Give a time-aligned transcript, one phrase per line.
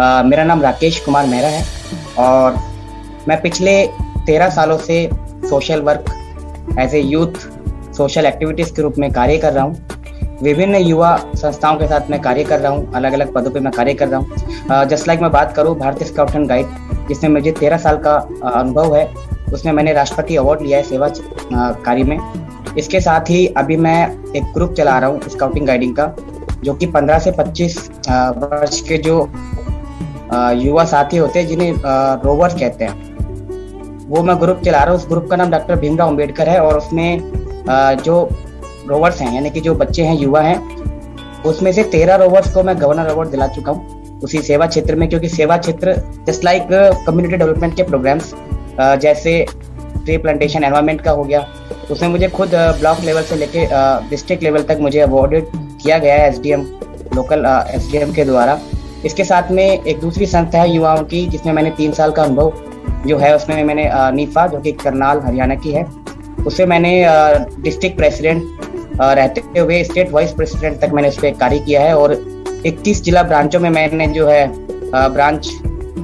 [0.00, 1.64] आ, मेरा नाम राकेश कुमार मेहरा है
[2.18, 2.56] और
[3.28, 3.72] मैं पिछले
[4.26, 4.98] तेरह सालों से
[5.48, 7.38] social work as a youth
[7.96, 12.20] social activities के रूप में कार्य कर रहा हूँ। विभिन्न युवा संस्थाओं के साथ मैं
[12.22, 15.20] कार्य कर रहा हूँ अलग अलग पदों पे मैं कार्य कर रहा हूँ। जस्ट लाइक
[15.20, 18.16] मैं बात करूँ भारतीय स्काउट एंड गाइड जिसमें मुझे तेरह साल का
[18.52, 19.06] अनुभव है
[19.52, 21.08] उसमें मैंने राष्ट्रपति अवार्ड लिया है सेवा
[21.84, 22.18] कार्य में।
[22.78, 24.00] इसके साथ ही अभी मैं
[24.36, 26.14] एक ग्रुप चला रहा हूँ स्काउटिंग गाइडिंग का
[26.64, 27.78] जो कि 15 से 25
[28.38, 29.20] वर्ष के जो
[30.56, 31.72] युवा साथी होते हैं जिन्हें
[32.24, 33.14] रोवर्स कहते हैं।
[34.08, 36.78] वो मैं ग्रुप चला रहा हूँ। उस ग्रुप का नाम डॉक्टर भीमराव अंबेडकर है और
[36.78, 37.20] उसमें
[38.04, 38.28] जो
[38.88, 42.80] रोवर्स हैं, यानी कि जो बच्चे हैं, युवा हैं, उसमें से तेरह रोवर्स को मैं
[42.80, 45.94] गवर्नर अवार्ड दिला चुका हूँ उसी सेवा क्षेत्र में। क्योंकि सेवा क्षेत्र
[46.26, 46.68] जस्ट लाइक
[47.06, 48.34] कम्युनिटी डेवलपमेंट के प्रोग्राम्स
[49.02, 49.44] जैसे
[49.96, 51.46] ट्री प्लांटेशन एनवायरमेंट का हो गया,
[51.90, 53.66] उसमें मुझे खुद ब्लॉक लेवल से लेके
[54.10, 55.46] डिस्ट्रिक्ट लेवल तक मुझे अवॉर्डेड
[55.82, 56.62] किया गया है एसडीएम
[57.14, 58.58] लोकल एसडीएम के द्वारा।
[59.06, 62.52] इसके साथ में एक दूसरी संस्था है युवाओं की, जिसमें मैंने तीन साल का अनुभव
[63.06, 65.84] जो है, उसमें मैंने नीफा, जो कि करनाल, हरियाणा की है।
[66.46, 66.90] उससे मैंने
[67.60, 68.42] डिस्ट्रिक्ट प्रेसिडेंट
[69.00, 72.14] रहते हुए स्टेट वाइस प्रेसिडेंट तक मैंने उस पर कार्य किया है और
[72.66, 74.46] 21 जिला ब्रांचों में मैंने जो है
[75.12, 75.50] ब्रांच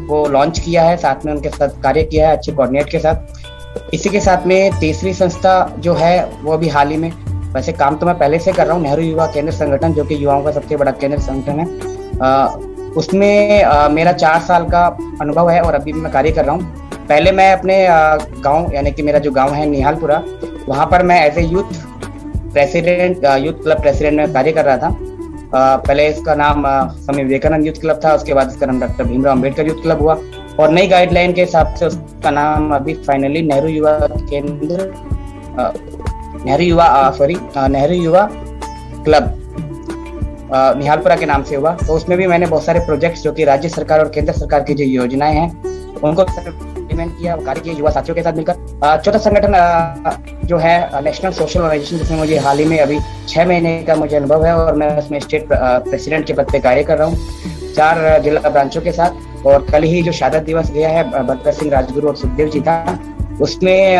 [0.08, 3.94] को लॉन्च किया है, साथ में उनके साथ कार्य किया है, अच्छे कोऑर्डिनेट के साथ।
[3.94, 7.10] इसी के साथ में तीसरी संस्था जो है, वो अभी हाल ही में,
[7.54, 10.22] वैसे काम तो मैं पहले से कर रहा हूँ, नेहरू युवा केंद्र संगठन, जो कि
[10.22, 14.86] युवाओं का सबसे बड़ा केंद्र संगठन है। उसमें आ, मेरा चार साल का
[15.20, 17.76] अनुभव है और अभी भी मैं कार्य कर रहा हूँ। पहले मैं अपने
[18.42, 20.22] गाँव यानी कि मेरा जो गाँव है निहालपुरा
[20.68, 21.80] वहाँ पर मैं as a youth
[22.52, 24.88] president youth club president में कार्य कर रहा था।
[25.54, 29.34] आ, पहले इसका नाम स्वामी विवेकानंद यूथ क्लब था उसके बाद इसका नाम doctor Bhimrao
[29.34, 30.18] Ambedkar youth club हुआ
[30.60, 34.92] और नई गाइडलाइन के हिसाब से उसका नाम अभी फाइनली नेहरू युवा केंद्र
[36.44, 38.28] नेहरू युवा सॉरी नेहरू युवा
[39.04, 39.41] क्लब
[40.54, 43.68] निहालपुरा के नाम से हुआ। तो उसमें भी मैंने बहुत सारे प्रोजेक्ट्स जो कि राज्य
[43.68, 45.48] सरकार और केंद्र सरकार की जो योजनाएँ हैं,
[46.02, 51.32] उनको इम्प्लीमेंट किया, कार्य किया युवा साथियों के साथ मिलकर। चौथा संगठन जो है नेशनल
[51.32, 52.98] सोशल ऑर्गेनाइजेशन जिसमें मुझे हाल ही में अभी
[53.38, 56.98] महीने का मुझे अनुभव है और मैं उसमें स्टेट प्रेसिडेंट के पद पे कार्य कर
[56.98, 61.04] रहा हूँ। चार जिला ब्रांचों के साथ और कल ही जो शहादत दिवस गया है
[61.12, 62.98] भगत सिंह राजगुरु और सुखदेव जी था
[63.40, 63.96] उसमें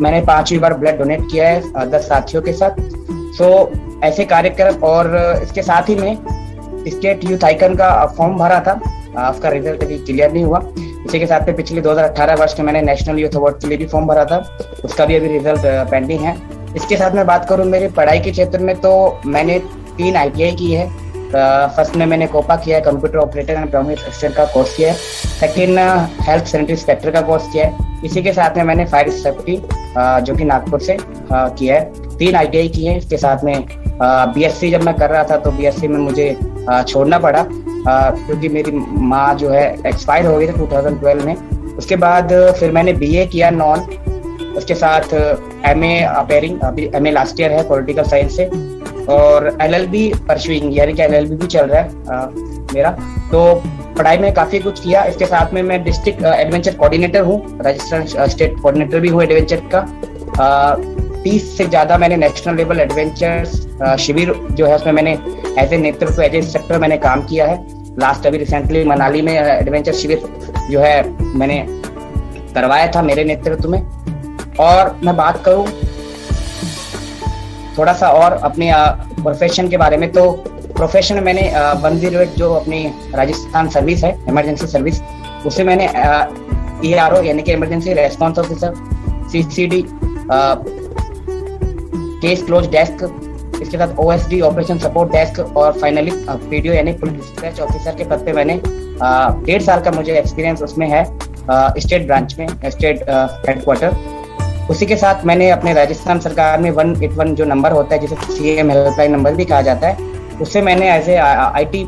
[0.00, 2.80] मैंने पांचवी बार ब्लड डोनेट किया है दस साथियों के साथ।
[3.38, 3.48] सो
[4.04, 6.16] ऐसे कार्यक्रम और इसके साथ ही में
[6.88, 8.72] स्टेट यूथ आइकन का फॉर्म भरा था।
[9.30, 10.62] उसका रिज़ल्ट अभी क्लियर नहीं हुआ।
[11.06, 13.86] इसी के साथ में पिछले 2018 वर्ष में मैंने नेशनल यूथ अवार्ड के लिए भी
[13.86, 14.38] फॉर्म भरा था।
[14.84, 16.36] उसका भी अभी रिज़ल्ट पेंडिंग है।
[16.76, 19.58] इसके साथ में बात करूँ मेरी पढ़ाई के क्षेत्र में तो मैंने
[19.98, 20.88] तीन आई की है।
[21.26, 24.96] फ़र्स्ट में मैंने कोपा किया है computer operator and primary assistant का कोर्स किया है।
[25.40, 25.78] सेकेंड
[26.28, 29.56] हेल्थ सैनिटरी इंस्पेक्टर का कोर्स किया है। इसी के साथ में मैंने फायर सेफ्टी
[29.98, 30.96] जो कि नागपुर से
[31.32, 33.66] किया है। तीन आई टी आई की है इसके साथ में
[34.02, 36.36] बीएससी जब मैं कर रहा था तो बीएससी में मुझे
[36.88, 41.34] छोड़ना पड़ा क्योंकि मेरी माँ जो है एक्सपायर हो गई थी 2012 में।
[41.76, 43.80] उसके बाद फिर मैंने बीए किया नॉन
[44.56, 45.14] उसके साथ
[45.66, 48.46] एम ए अपेयरिंग अभी एम ए लास्ट ईयर है पॉलिटिकल साइंस से
[49.12, 52.26] और एल एल बी परसुइंग यानी कि एल एल बी भी चल रहा है आ,
[52.74, 52.90] मेरा।
[53.32, 53.62] तो
[53.98, 58.60] पढ़ाई में काफ़ी कुछ किया इसके साथ में मैं डिस्ट्रिक्ट एडवेंचर कोऑर्डिनेटर हूँ राजस्थान स्टेट
[58.60, 59.80] कोऑर्डिनेटर भी हूँ एडवेंचर का।
[61.26, 65.12] तीस से ज़्यादा मैंने नेशनल लेवल एडवेंचर शिविर जो है उसमें मैंने
[65.58, 67.56] एज ए नेतृत्व एज ए इंस्ट्रक्टर मैंने काम किया है।
[68.00, 70.22] लास्ट अभी रिसेंटली मनाली में एडवेंचर शिविर
[70.70, 70.94] जो है
[71.38, 71.56] मैंने
[72.54, 73.80] करवाया था मेरे नेतृत्व में।
[74.60, 75.66] और मैं बात करूँ
[77.78, 78.70] थोड़ा सा और अपने
[79.22, 80.30] प्रोफेशन के बारे में तो
[80.76, 81.50] प्रोफेशन मैंने
[81.82, 82.84] वन ज़ीरो एट जो अपनी
[83.14, 85.02] राजस्थान सर्विस है इमरजेंसी सर्विस
[85.46, 85.90] उसे मैंने
[86.88, 88.74] ई आर ओ यानी कि emergency response officer
[89.32, 89.84] C C D
[92.26, 93.02] case close desk
[93.62, 96.10] इसके साथ ओएसडी ऑपरेशन सपोर्ट डेस्क और फाइनली
[96.50, 98.60] पीडीओ यानी पुलिस डिस्पैच ऑफिसर के पद पे मैंने
[99.46, 101.04] डेढ़ साल का मुझे एक्सपीरियंस उसमें है
[101.80, 103.04] स्टेट ब्रांच में स्टेट
[103.48, 107.94] हेडक्वार्टर उसी के साथ मैंने अपने राजस्थान सरकार में वन एट वन जो नंबर होता
[107.94, 109.96] है, जिसे सी एम हेल्पलाइन नंबर भी कहा जाता है,
[110.42, 111.84] उससे मैंने as a I T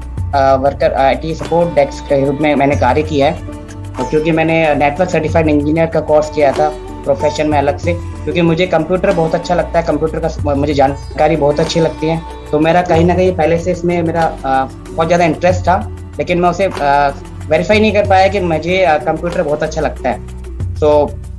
[0.65, 3.57] worker I T support desk के रूप में मैंने कार्य किया है।
[4.01, 6.69] क्योंकि मैंने नेटवर्क सर्टिफाइड इंजीनियर का कोर्स किया था
[7.05, 7.97] प्रोफेशन में अलग से
[8.29, 12.21] क्योंकि मुझे कंप्यूटर बहुत अच्छा लगता है कंप्यूटर का मुझे जानकारी बहुत अच्छी लगती है।
[12.51, 15.77] तो मेरा कहीं ना कहीं पहले से इसमें मेरा बहुत ज़्यादा इंटरेस्ट था
[16.19, 20.91] लेकिन मैं उसे वेरीफाई नहीं कर पाया कि मुझे कंप्यूटर बहुत अच्छा लगता है। तो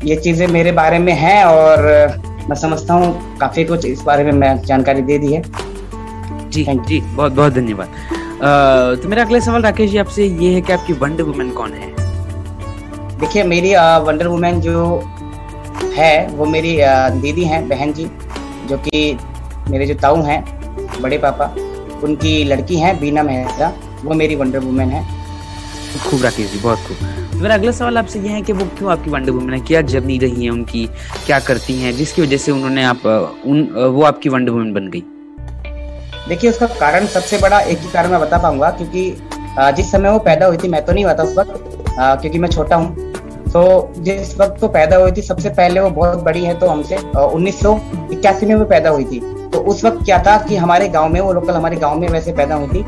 [0.04, 1.86] ये चीज़ें मेरे बारे में हैं और
[2.50, 5.42] मैं समझता हूँ काफ़ी कुछ इस बारे में मैं जानकारी दे दी है।
[6.50, 7.88] जी जी बहुत बहुत धन्यवाद।
[9.02, 11.94] तो मेरा अगला सवाल राकेश जी आपसे ये है कि आपकी वंडर वुमेन कौन है?
[13.20, 13.76] देखिए मेरी
[14.06, 15.02] वंडर वुमेन जो
[15.98, 16.78] है वो मेरी
[17.22, 18.06] दीदी हैं बहन जी
[18.70, 19.18] जो कि
[19.70, 20.44] मेरे जो ताऊ हैं
[21.02, 21.46] बड़े पापा
[22.04, 23.72] उनकी लड़की हैं बीना मेहरा
[24.04, 25.04] वो मेरी वंडर वुमेन है।
[26.10, 26.98] खूब राकेश जी बहुत खूब।
[27.32, 29.60] तो मेरा अगला सवाल आपसे यह है कि वो क्यों आपकी वंडर वुमन है?
[29.60, 30.86] क्या जर्नी रही है उनकी?
[31.26, 31.96] क्या करती हैं?
[31.96, 33.06] जिसकी वजह से उन्होंने आप
[33.46, 33.62] उन
[33.94, 35.04] वो आपकी वंडर वुमन बन गई?
[36.30, 39.12] देखिए उसका कारण सबसे बड़ा एक ही कारण मैं बता पाऊँगा क्योंकि
[39.78, 42.50] जिस समय वो पैदा हुई थी मैं तो नहीं हुआ था उस वक्त क्योंकि मैं
[42.50, 43.09] छोटा हूँ।
[43.50, 46.98] तो जिस वक्त वो पैदा हुई थी, सबसे पहले वो बहुत बड़ी है तो हमसे
[47.18, 47.76] उन्नीस सौ
[48.12, 49.20] इक्यासी में वो पैदा हुई थी।
[49.50, 52.34] तो उस वक्त क्या था कि हमारे गाँव में, वो लोकल हमारे गाँव में वैसे
[52.34, 52.84] पैदा हुई थी।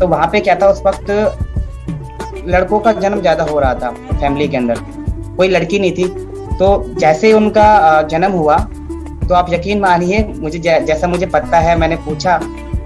[0.00, 1.10] तो वहाँ पे क्या था, उस वक्त
[2.46, 4.80] लड़कों का जन्म ज़्यादा हो रहा था, फैमिली के अंदर।
[5.36, 6.04] कोई लड़की नहीं थी।
[6.58, 8.56] तो जैसे ही उनका जन्म हुआ
[9.28, 12.40] तो आप यकीन मानिए, मुझे जैसा मुझे पता है, मैंने पूछा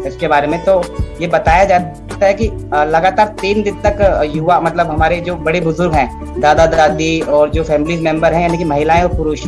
[0.06, 0.83] इसके बारे में तो
[1.21, 2.48] ये बताया जाता है कि
[2.86, 7.64] लगातार तीन दिन तक युवा मतलब हमारे जो बड़े बुज़ुर्ग हैं, दादा, दादी और जो
[7.64, 9.46] फैमिली मेंबर हैं, यानी कि महिलाएँ और पुरुष,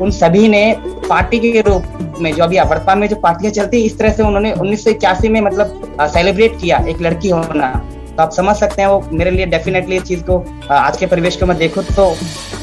[0.00, 0.64] उन सभी ने
[1.08, 4.22] पार्टी के रूप में जो अभी वर्तमान में जो पार्टियाँ चलती है, इस तरह से
[4.22, 4.84] उन्होंने उन्नीस
[5.24, 7.70] में मतलब सेलिब्रेट किया एक लड़की होना।
[8.16, 11.36] तो आप समझ सकते हैं, वो मेरे लिए डेफिनेटली इस चीज़ को आज के परिवेश
[11.36, 12.14] को मैं देखूँ तो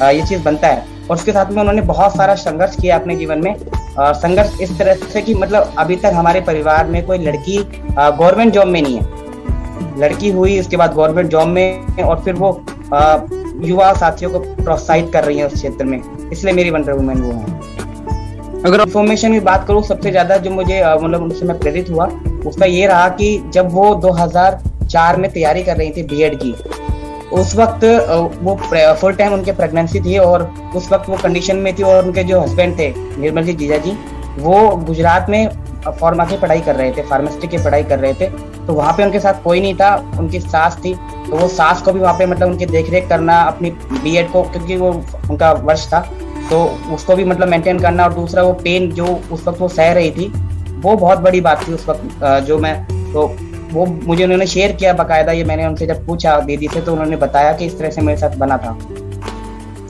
[0.02, 3.42] ये चीज़ बनता है। और उसके साथ में उन्होंने बहुत सारा संघर्ष किया अपने जीवन
[3.44, 3.54] में।
[3.98, 7.58] और संघर्ष इस तरह से कि मतलब अभी तक हमारे परिवार में कोई लड़की
[7.90, 9.29] गवर्नमेंट जॉब में नहीं है।
[10.00, 12.50] लड़की हुई उसके बाद गवर्नमेंट जॉब में और फिर वो
[13.64, 16.00] युवा साथियों को प्रोत्साहित कर रही है उस क्षेत्र में।
[16.32, 20.82] इसलिए मेरी वंडर वुमेन वो है। अगर इंफॉर्मेशन की बात करूँ सबसे ज़्यादा जो मुझे
[20.84, 22.06] मतलब उनसे मैं प्रेरित हुआ
[22.46, 26.54] उसका ये रहा कि जब वो 2004 में तैयारी कर रही थी बीएड की
[27.36, 27.84] उस वक्त
[28.42, 28.54] वो
[29.00, 30.42] फुल टाइम उनके प्रेगनेंसी थी और
[30.76, 32.88] उस वक्त वो कंडीशन में थी और उनके जो हस्बैंड थे
[33.18, 33.96] निर्मल जी जीजा जी
[34.38, 35.46] वो गुजरात में
[35.88, 38.26] फार्मा की पढ़ाई कर रहे थे फार्मेसिटी की पढ़ाई कर रहे थे
[38.66, 41.92] तो वहाँ पे उनके साथ कोई नहीं था, उनकी सास थी तो वो सास को
[41.92, 44.90] भी वहाँ पे मतलब उनकी देख रेख करना, अपनी बी को, क्योंकि वो
[45.30, 46.00] उनका वर्ष था
[46.50, 49.92] तो उसको भी मतलब मेंटेन करना, और दूसरा वो पेन जो उस वक्त वो सह
[49.92, 50.26] रही थी,
[50.76, 52.74] वो बहुत बड़ी बात थी उस वक्त जो मैं
[53.12, 53.26] तो
[53.72, 57.16] वो मुझे उन्होंने शेयर किया बकायदा, ये मैंने उनसे जब पूछा, दीदी से तो उन्होंने
[57.18, 58.76] बताया कि इस तरह से मेरे साथ बना था।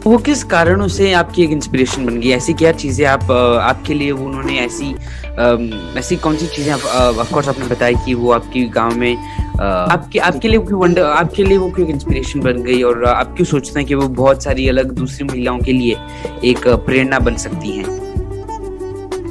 [0.04, 2.30] वो किस कारणों से आपकी एक इंस्पिरेशन बन गई?
[2.32, 4.94] ऐसी क्या चीज़ें आप आपके लिए वो उन्होंने ऐसी
[5.98, 9.16] ऐसी कौन सी चीज़ें ऑफ़ कोर्स आपने बताया कि वो आपकी गाँव में
[9.60, 13.46] आपके आपके लिए क्यों वंडर आपके लिए वो क्यों इंस्पिरेशन बन गई और आप क्यों
[13.46, 15.96] सोचते हैं कि वो बहुत सारी अलग दूसरी महिलाओं के लिए
[16.50, 17.98] एक प्रेरणा बन सकती हैं?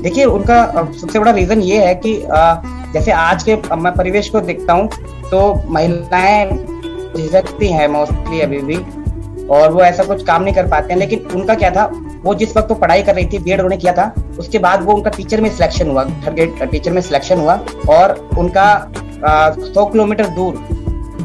[0.01, 2.13] देखिए, उनका सबसे बड़ा रीजन ये है कि
[2.93, 4.87] जैसे आज के मैं परिवेश को देखता हूँ
[5.31, 6.57] तो महिलाएँ,
[7.17, 8.77] झिझकती हैं मोस्टली अभी भी।
[9.51, 11.85] और वो ऐसा कुछ काम नहीं कर पाते हैं। लेकिन उनका क्या था?
[12.23, 14.83] वो जिस वक्त वो पढ़ाई कर रही थी बी एड उन्होंने किया था, उसके बाद
[14.83, 17.59] वो उनका टीचर में सिलेक्शन हुआ थर्ड टीचर में सिलेक्शन हुआ
[17.89, 18.65] और उनका
[19.65, 20.67] सौ किलोमीटर दूर,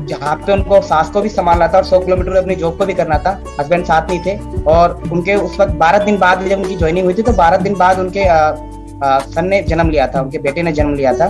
[0.06, 2.94] जहाँ पे उनको सास को भी संभालना था और सौ किलोमीटर अपनी जॉब को भी
[2.94, 6.76] करना था हस्बैंड साथ नहीं थे और उनके उस वक्त बारह दिन बाद जब उनकी
[6.76, 8.24] ज्वाइनिंग हुई थी तो बारह दिन बाद उनके
[9.32, 11.26] सन ने जन्म लिया था, उनके बेटे ने जन्म लिया था।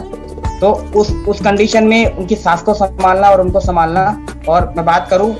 [0.60, 5.08] तो उस उस कंडीशन में उनकी सास को संभालना और उनको संभालना और मैं बात
[5.10, 5.34] करूँ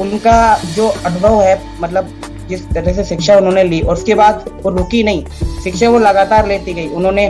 [0.00, 2.08] उनका जो अनुभव है मतलब
[2.48, 5.24] जिस तरह से शिक्षा उन्होंने ली, और उसके बाद वो रुकी नहीं।
[5.64, 7.24] शिक्षा वो लगातार लेती गई। उन्होंने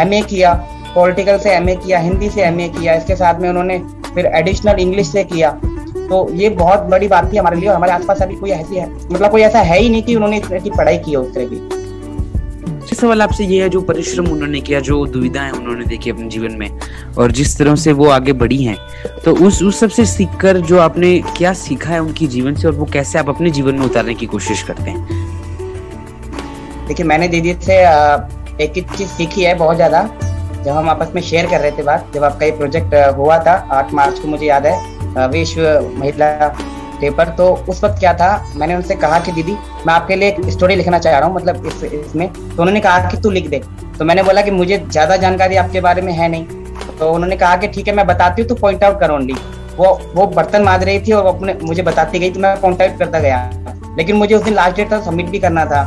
[0.00, 0.52] एम ए किया
[0.94, 3.78] पॉलिटिकल से एम ए किया, हिंदी से एम ए किया, इसके साथ में उन्होंने
[4.14, 5.50] फिर एडिशनल इंग्लिश से किया।
[6.08, 9.30] तो ये बहुत बड़ी बात थी हमारे लिए हमारे आसपास अभी कोई ऐसी है मतलब
[9.30, 11.46] कोई ऐसा है ही नहीं कि उन्होंने इस तरह की पढ़ाई की हो उस तरह
[11.46, 11.75] की।
[12.96, 16.68] सवाल आपसे ये है, जो परिश्रम उन्होंने किया, जो दुविधाएँ उन्होंने देखी अपने जीवन में,
[17.18, 18.76] और जिस तरह से वो आगे बढ़ी हैं
[19.24, 22.84] तो उस उस सबसे सीखकर जो आपने क्या सीखा है उनकी जीवन से, और वो
[22.92, 25.24] कैसे आप अपने जीवन में उतारने की कोशिश करते हैं?
[26.88, 27.80] देखिए, मैंने दीदी से
[28.64, 30.02] एक एक चीज़ सीखी है बहुत ज़्यादा।
[30.64, 33.52] जब हम आपस में शेयर कर रहे थे बात, जब आपका ये प्रोजेक्ट हुआ था,
[33.72, 35.60] आठ मार्च को मुझे याद है विश्व
[35.98, 36.48] महिला
[37.00, 38.28] पेपर तो उस वक्त क्या था?
[38.56, 41.66] मैंने उनसे कहा कि, दीदी, मैं आपके लिए एक स्टोरी लिखना चाह रहा हूँ मतलब
[41.66, 43.62] इस, इसमें। तो उन्होंने कहा कि, तू लिख दे।
[43.98, 46.46] तो मैंने बोला कि, मुझे ज़्यादा जानकारी आपके बारे में है नहीं।
[46.98, 49.34] तो उन्होंने कहा कि, ठीक है, मैं बताती हूँ तो पॉइंट आउट कर ओनली
[49.76, 52.98] वो वो बर्तन माज रही थी और अपने, मुझे बताती गई तो मैं पॉइंट आउट
[52.98, 55.82] करता गया। लेकिन मुझे उस दिन लास्ट डेट था सबमिट भी करना था।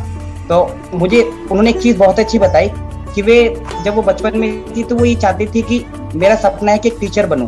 [0.49, 0.59] तो
[0.93, 2.69] मुझे, उन्होंने एक चीज़ बहुत अच्छी बताई
[3.15, 3.37] कि वे,
[3.85, 5.85] जब वो बचपन में थी तो वो ये चाहती थी कि
[6.15, 7.47] मेरा सपना है कि एक टीचर बनूं।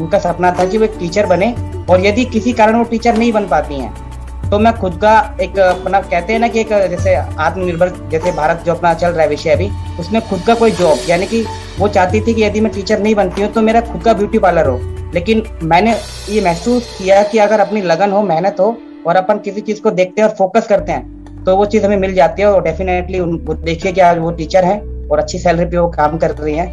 [0.00, 1.54] उनका सपना था कि वो एक टीचर बने
[1.90, 5.58] और यदि किसी कारण वो टीचर नहीं बन पाती हैं तो मैं खुद का एक,
[5.58, 9.28] अपना कहते हैं ना कि एक, जैसे आत्मनिर्भर, जैसे भारत जो अपना चल रहा है
[9.28, 9.68] विषय अभी,
[10.00, 11.44] उसमें खुद का कोई जॉब यानी कि
[11.78, 14.38] वो चाहती थी कि यदि मैं टीचर नहीं बनती हूँ तो मेरा खुद का ब्यूटी
[14.38, 14.78] पार्लर हो।
[15.14, 15.94] लेकिन मैंने
[16.28, 18.76] ये महसूस किया कि अगर अपनी लगन हो, मेहनत हो,
[19.06, 21.96] और अपन किसी चीज़ को देखते हैं और फोकस करते हैं तो वो चीज़ हमें
[21.96, 24.80] मिल जाती है और डेफिनेटली उनको देखिए कि आज वो टीचर है
[25.10, 26.70] और अच्छी सैलरी पे वो काम कर रही हैं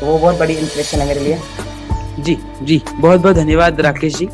[0.00, 1.38] तो वो बहुत बड़ी इंस्पिरेशन है मेरे लिए।
[2.20, 4.26] जी जी बहुत बहुत धन्यवाद राकेश जी।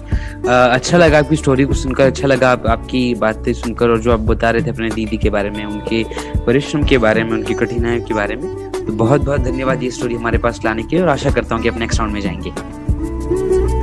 [0.48, 4.12] आ, अच्छा लगा आपकी स्टोरी को सुनकर अच्छा लगा आप, आपकी बातें सुनकर और जो
[4.12, 6.04] आप बता रहे थे अपने दीदी के बारे में उनके
[6.46, 10.14] परिश्रम के बारे में उनकी कठिनाइयों के बारे में तो बहुत बहुत धन्यवाद ये स्टोरी
[10.14, 13.79] हमारे पास लाने के लिए और आशा करता हूँ कि आप नेक्स्ट राउंड में जाएँगे।